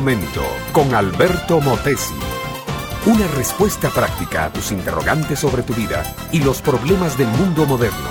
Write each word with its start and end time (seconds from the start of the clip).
momento 0.00 0.42
con 0.72 0.94
Alberto 0.94 1.60
Motesi. 1.60 2.14
Una 3.04 3.26
respuesta 3.36 3.90
práctica 3.90 4.46
a 4.46 4.50
tus 4.50 4.72
interrogantes 4.72 5.38
sobre 5.38 5.62
tu 5.62 5.74
vida 5.74 6.02
y 6.32 6.40
los 6.40 6.62
problemas 6.62 7.18
del 7.18 7.28
mundo 7.28 7.66
moderno. 7.66 8.08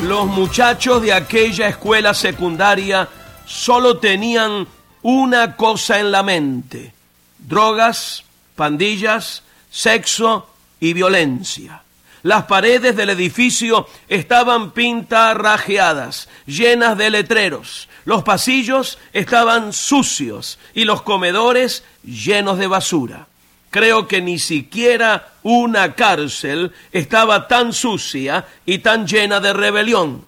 Los 0.00 0.26
muchachos 0.26 1.02
de 1.02 1.12
aquella 1.12 1.68
escuela 1.68 2.14
secundaria 2.14 3.10
solo 3.44 3.98
tenían 3.98 4.66
una 5.02 5.54
cosa 5.54 6.00
en 6.00 6.10
la 6.10 6.22
mente. 6.22 6.94
Drogas, 7.38 8.24
pandillas, 8.56 9.42
sexo 9.70 10.48
y 10.80 10.94
violencia. 10.94 11.82
Las 12.24 12.44
paredes 12.44 12.96
del 12.96 13.10
edificio 13.10 13.86
estaban 14.08 14.70
pintarrajeadas, 14.70 16.26
llenas 16.46 16.96
de 16.96 17.10
letreros. 17.10 17.86
Los 18.06 18.22
pasillos 18.22 18.98
estaban 19.12 19.74
sucios 19.74 20.58
y 20.72 20.84
los 20.84 21.02
comedores 21.02 21.84
llenos 22.02 22.58
de 22.58 22.66
basura. 22.66 23.26
Creo 23.68 24.08
que 24.08 24.22
ni 24.22 24.38
siquiera 24.38 25.34
una 25.42 25.94
cárcel 25.94 26.72
estaba 26.92 27.46
tan 27.46 27.74
sucia 27.74 28.46
y 28.64 28.78
tan 28.78 29.06
llena 29.06 29.38
de 29.38 29.52
rebelión. 29.52 30.24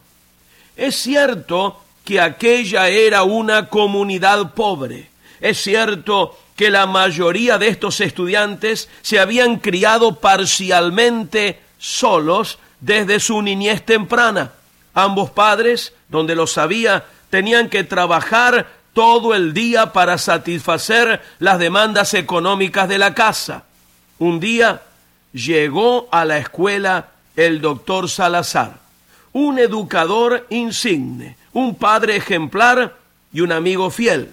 Es 0.77 0.97
cierto 0.97 1.83
que 2.05 2.21
aquella 2.21 2.91
era 2.91 3.23
una 3.23 3.71
comunidad 3.71 4.53
pobre. 4.53 5.09
Es 5.41 5.63
cierto 5.63 6.39
que 6.57 6.69
la 6.69 6.85
mayoría 6.85 7.57
de 7.57 7.69
estos 7.69 8.03
estudiantes 8.03 8.91
se 9.01 9.19
habían 9.19 9.57
criado 9.61 10.17
parcialmente 10.17 11.65
solos 11.87 12.59
desde 12.81 13.21
su 13.21 13.41
niñez 13.43 13.85
temprana. 13.85 14.53
Ambos 14.93 15.31
padres, 15.31 15.93
donde 16.09 16.35
lo 16.35 16.47
sabía, 16.47 17.05
tenían 17.31 17.69
que 17.69 17.85
trabajar 17.85 18.67
todo 18.93 19.35
el 19.35 19.55
día 19.55 19.93
para 19.93 20.19
satisfacer 20.19 21.23
las 21.39 21.59
demandas 21.59 22.15
económicas 22.15 22.89
de 22.89 22.99
la 22.99 23.15
casa. 23.15 23.65
Un 24.19 24.41
día 24.41 24.83
llegó 25.33 26.09
a 26.11 26.25
la 26.25 26.39
escuela 26.39 27.11
el 27.37 27.61
doctor 27.61 28.09
Salazar, 28.09 28.79
un 29.33 29.59
educador 29.59 30.47
insigne, 30.51 31.37
un 31.53 31.77
padre 31.77 32.17
ejemplar 32.17 32.97
y 33.33 33.43
un 33.43 33.53
amigo 33.53 33.91
fiel. 33.91 34.31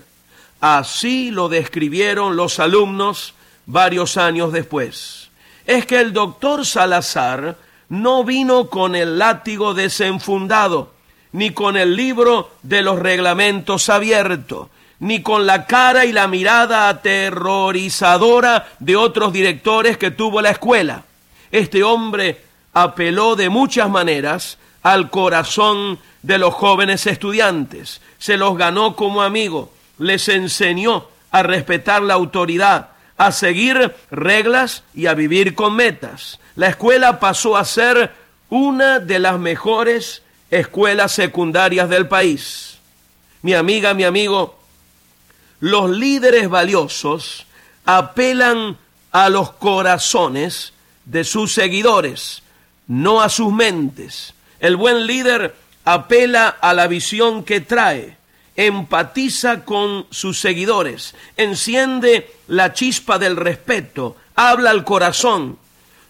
Así 0.60 1.30
lo 1.30 1.50
describieron 1.50 2.36
los 2.36 2.60
alumnos 2.60 3.36
varios 3.66 4.18
años 4.18 4.54
después 4.54 5.24
es 5.66 5.86
que 5.86 6.00
el 6.00 6.14
doctor 6.14 6.66
Salazar 6.66 7.58
no 7.90 8.24
vino 8.24 8.70
con 8.70 8.96
el 8.96 9.18
látigo 9.20 9.74
desenfundado, 9.74 10.94
ni 11.32 11.52
con 11.52 11.78
el 11.78 11.96
libro 11.96 12.52
de 12.62 12.82
los 12.82 13.00
reglamentos 13.00 13.90
abierto, 13.90 14.70
ni 15.00 15.22
con 15.22 15.46
la 15.46 15.66
cara 15.66 16.06
y 16.06 16.12
la 16.12 16.28
mirada 16.28 16.90
aterrorizadora 16.90 18.68
de 18.80 18.96
otros 18.96 19.34
directores 19.34 19.98
que 19.98 20.12
tuvo 20.12 20.42
la 20.42 20.52
escuela. 20.52 21.04
Este 21.52 21.84
hombre 21.84 22.42
apeló 22.74 23.36
de 23.36 23.50
muchas 23.50 23.90
maneras 23.90 24.58
al 24.82 25.10
corazón 25.10 26.00
de 26.22 26.38
los 26.38 26.54
jóvenes 26.54 27.06
estudiantes, 27.06 28.02
se 28.18 28.38
los 28.38 28.58
ganó 28.58 28.96
como 28.96 29.22
amigo, 29.22 29.74
les 30.00 30.30
enseñó 30.30 31.06
a 31.32 31.44
respetar 31.44 32.02
la 32.02 32.14
autoridad, 32.14 32.90
a 33.18 33.32
seguir 33.32 33.96
reglas 34.12 34.84
y 34.94 35.08
a 35.08 35.14
vivir 35.14 35.56
con 35.56 35.76
metas. 35.76 36.40
La 36.56 36.68
escuela 36.68 37.20
pasó 37.20 37.58
a 37.58 37.66
ser 37.66 38.12
una 38.50 39.00
de 39.00 39.20
las 39.20 39.40
mejores 39.40 40.22
escuelas 40.52 41.12
secundarias 41.12 41.90
del 41.90 42.08
país. 42.08 42.78
Mi 43.42 43.54
amiga, 43.54 43.94
mi 43.94 44.04
amigo, 44.04 44.60
los 45.60 45.90
líderes 45.90 46.50
valiosos 46.50 47.46
apelan 47.86 48.78
a 49.12 49.30
los 49.30 49.52
corazones 49.52 50.74
de 51.06 51.24
sus 51.24 51.54
seguidores, 51.54 52.44
no 52.88 53.22
a 53.22 53.30
sus 53.30 53.52
mentes. 53.52 54.34
El 54.60 54.76
buen 54.76 55.06
líder 55.08 55.56
apela 55.86 56.48
a 56.48 56.74
la 56.74 56.88
visión 56.88 57.44
que 57.44 57.62
trae 57.62 58.18
empatiza 58.56 59.66
con 59.66 60.06
sus 60.10 60.40
seguidores, 60.40 61.16
enciende 61.38 62.32
la 62.48 62.74
chispa 62.74 63.18
del 63.18 63.36
respeto, 63.36 64.16
habla 64.36 64.70
al 64.70 64.84
corazón. 64.84 65.58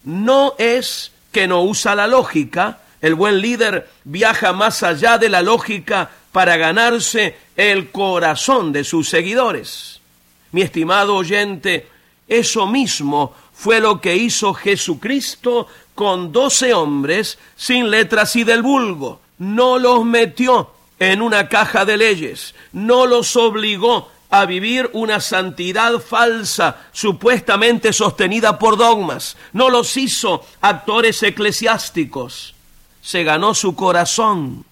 No 0.03 0.55
es 0.57 1.11
que 1.31 1.47
no 1.47 1.63
usa 1.63 1.95
la 1.95 2.07
lógica, 2.07 2.79
el 3.01 3.15
buen 3.15 3.41
líder 3.41 3.89
viaja 4.03 4.53
más 4.53 4.83
allá 4.83 5.17
de 5.17 5.29
la 5.29 5.41
lógica 5.41 6.09
para 6.31 6.57
ganarse 6.57 7.37
el 7.55 7.91
corazón 7.91 8.71
de 8.71 8.83
sus 8.83 9.09
seguidores. 9.09 9.99
Mi 10.51 10.61
estimado 10.61 11.15
oyente, 11.15 11.87
eso 12.27 12.67
mismo 12.67 13.33
fue 13.53 13.79
lo 13.79 14.01
que 14.01 14.15
hizo 14.15 14.53
Jesucristo 14.53 15.67
con 15.95 16.31
doce 16.31 16.73
hombres 16.73 17.37
sin 17.55 17.89
letras 17.89 18.35
y 18.35 18.43
del 18.43 18.61
vulgo. 18.61 19.21
No 19.37 19.79
los 19.79 20.03
metió 20.05 20.71
en 20.99 21.21
una 21.21 21.49
caja 21.49 21.85
de 21.85 21.97
leyes, 21.97 22.55
no 22.71 23.05
los 23.05 23.35
obligó 23.35 24.09
a 24.29 24.45
vivir 24.45 24.89
una 24.93 25.19
santidad 25.19 25.99
falsa, 25.99 26.77
supuestamente 26.91 27.93
sostenida 27.93 28.57
por 28.57 28.77
dogmas, 28.77 29.37
no 29.51 29.69
los 29.69 29.95
hizo 29.95 30.43
actores 30.61 31.21
eclesiásticos, 31.21 32.55
se 33.01 33.23
ganó 33.23 33.53
su 33.53 33.75
corazón, 33.75 34.65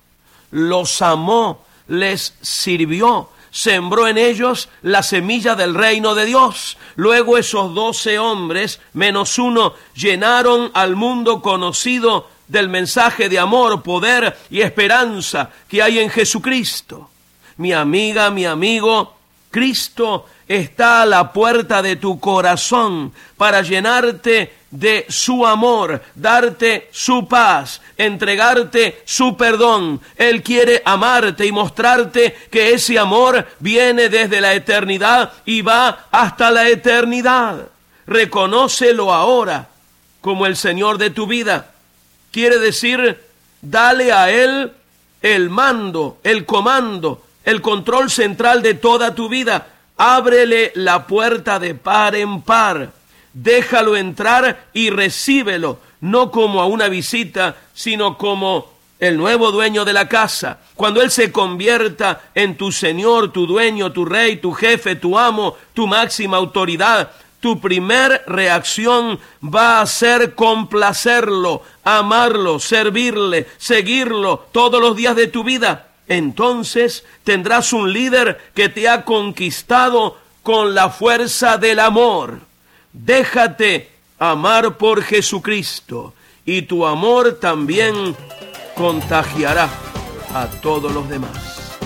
los 0.50 1.02
amó, 1.04 1.64
les 1.88 2.34
sirvió, 2.42 3.30
sembró 3.52 4.08
en 4.08 4.18
ellos 4.18 4.70
la 4.82 5.04
semilla 5.04 5.56
del 5.56 5.76
reino 5.76 6.16
de 6.16 6.26
Dios. 6.26 6.78
Luego 6.96 7.38
esos 7.38 7.76
doce 7.76 8.18
hombres, 8.18 8.80
menos 8.94 9.38
uno, 9.38 9.74
llenaron 9.94 10.72
al 10.74 10.96
mundo 10.96 11.42
conocido 11.42 12.28
del 12.52 12.68
mensaje 12.68 13.30
de 13.30 13.40
amor, 13.40 13.82
poder 13.82 14.38
y 14.50 14.60
esperanza 14.60 15.50
que 15.70 15.82
hay 15.82 16.00
en 16.00 16.10
Jesucristo. 16.10 17.10
Mi 17.58 17.72
amiga, 17.72 18.30
mi 18.30 18.46
amigo, 18.46 19.16
Cristo 19.50 20.28
está 20.48 21.04
a 21.04 21.06
la 21.06 21.32
puerta 21.32 21.82
de 21.82 21.96
tu 21.96 22.20
corazón 22.20 23.14
para 23.38 23.62
llenarte 23.62 24.54
de 24.70 25.06
su 25.08 25.48
amor, 25.48 26.02
darte 26.14 26.90
su 26.92 27.26
paz, 27.26 27.82
entregarte 27.96 29.02
su 29.06 29.38
perdón. 29.38 30.02
Él 30.18 30.44
quiere 30.44 30.82
amarte 30.84 31.46
y 31.46 31.54
mostrarte 31.54 32.36
que 32.52 32.74
ese 32.74 33.00
amor 33.00 33.48
viene 33.60 34.10
desde 34.10 34.42
la 34.42 34.54
eternidad 34.54 35.32
y 35.46 35.62
va 35.62 36.08
hasta 36.12 36.52
la 36.52 36.68
eternidad. 36.68 37.70
Reconócelo 38.08 39.14
ahora 39.14 39.70
como 40.20 40.46
el 40.46 40.58
Señor 40.58 40.98
de 40.98 41.12
tu 41.12 41.28
vida 41.28 41.71
quiere 42.32 42.60
decir 42.60 43.20
dale 43.62 44.12
a 44.12 44.32
Él 44.32 44.72
el 45.22 45.50
mando, 45.50 46.18
el 46.24 46.46
comando, 46.46 47.24
el 47.46 47.62
control 47.62 48.10
central 48.10 48.62
de 48.62 48.74
toda 48.74 49.14
tu 49.14 49.30
vida. 49.30 49.68
Ábrele 49.98 50.72
la 50.76 51.06
puerta 51.06 51.60
de 51.60 51.76
par 51.76 52.16
en 52.16 52.42
par. 52.42 52.92
Déjalo 53.34 53.96
entrar 53.96 54.66
y 54.74 54.90
recíbelo, 54.90 55.80
no 56.02 56.32
como 56.32 56.62
a 56.62 56.66
una 56.66 56.90
visita, 56.90 57.56
sino 57.74 58.18
como 58.18 58.72
el 59.00 59.18
nuevo 59.18 59.52
dueño 59.52 59.86
de 59.86 59.94
la 59.94 60.08
casa. 60.08 60.60
Cuando 60.76 61.02
Él 61.02 61.12
se 61.12 61.32
convierta 61.32 62.22
en 62.36 62.58
tu 62.58 62.72
Señor, 62.72 63.32
tu 63.32 63.48
dueño, 63.48 63.92
tu 63.92 64.06
rey, 64.06 64.38
tu 64.38 64.52
jefe, 64.52 64.96
tu 64.96 65.18
amo, 65.18 65.56
tu 65.74 65.88
máxima 65.88 66.38
autoridad, 66.38 67.12
tu 67.42 67.60
primer 67.60 68.24
reacción 68.28 69.20
va 69.44 69.82
a 69.82 69.86
ser 69.88 70.36
complacerlo, 70.36 71.64
amarlo, 71.84 72.60
servirle, 72.60 73.48
seguirlo 73.58 74.48
todos 74.52 74.80
los 74.80 74.96
días 74.96 75.16
de 75.16 75.28
tu 75.28 75.44
vida. 75.44 75.88
Entonces 76.08 77.04
tendrás 77.24 77.74
un 77.74 77.92
líder 77.92 78.40
que 78.54 78.70
te 78.70 78.88
ha 78.88 79.04
conquistado 79.04 80.18
con 80.44 80.76
la 80.76 80.90
fuerza 80.90 81.58
del 81.58 81.80
amor. 81.80 82.40
Déjate 82.94 83.90
amar 84.20 84.78
por 84.78 85.02
Jesucristo 85.04 86.14
y 86.46 86.62
tu 86.64 86.86
amor 86.86 87.40
también 87.42 88.16
contagiará 88.76 89.68
a 90.34 90.48
todos 90.62 90.94
los 90.94 91.10
demás. 91.10 91.80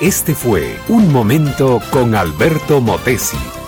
Este 0.00 0.34
fue 0.34 0.78
Un 0.88 1.12
Momento 1.12 1.80
con 1.90 2.14
Alberto 2.14 2.80
Motesi. 2.80 3.57